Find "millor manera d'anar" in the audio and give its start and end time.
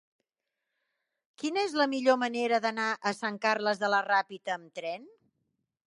1.91-2.89